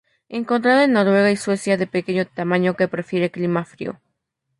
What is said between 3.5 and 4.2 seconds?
frío.